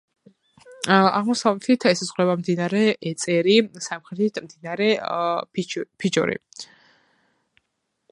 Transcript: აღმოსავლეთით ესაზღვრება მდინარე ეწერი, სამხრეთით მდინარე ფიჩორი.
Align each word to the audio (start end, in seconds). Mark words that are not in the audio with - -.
აღმოსავლეთით 0.99 1.83
ესაზღვრება 1.89 2.35
მდინარე 2.39 2.81
ეწერი, 3.11 3.57
სამხრეთით 3.89 4.41
მდინარე 4.47 4.89
ფიჩორი. 5.99 6.41